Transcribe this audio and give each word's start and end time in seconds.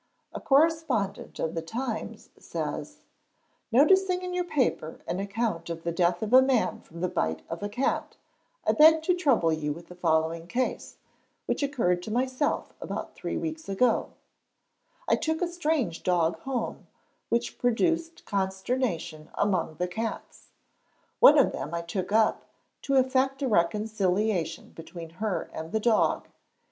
A 0.33 0.41
correspondent 0.41 1.37
of 1.37 1.53
the 1.53 1.61
Times 1.61 2.31
says: 2.39 3.01
"Noticing 3.71 4.23
in 4.23 4.33
your 4.33 4.43
paper 4.43 4.99
an 5.05 5.19
account 5.19 5.69
of 5.69 5.83
the 5.83 5.91
death 5.91 6.23
of 6.23 6.33
a 6.33 6.41
man 6.41 6.81
from 6.81 7.01
the 7.01 7.07
bite 7.07 7.43
of 7.51 7.61
a 7.61 7.69
cat, 7.69 8.17
I 8.65 8.71
beg 8.71 9.03
to 9.03 9.13
trouble 9.13 9.53
you 9.53 9.71
with 9.71 9.89
the 9.89 9.95
following 9.95 10.47
case, 10.47 10.97
which 11.45 11.61
occurred 11.61 12.01
to 12.01 12.11
myself 12.11 12.73
about 12.81 13.13
three 13.13 13.37
weeks 13.37 13.69
ago: 13.69 14.13
I 15.07 15.15
took 15.15 15.39
a 15.39 15.47
strange 15.47 16.01
dog 16.01 16.39
home, 16.39 16.87
which 17.29 17.59
produced 17.59 18.25
consternation 18.25 19.29
among 19.35 19.75
the 19.75 19.87
cats. 19.87 20.47
One 21.19 21.37
of 21.37 21.51
them 21.51 21.75
I 21.75 21.83
took 21.83 22.11
up, 22.11 22.45
to 22.81 22.95
effect 22.95 23.43
a 23.43 23.47
reconciliation 23.47 24.71
between 24.71 25.11
her 25.21 25.51
and 25.53 25.71
the 25.71 25.79
dog. 25.79 26.27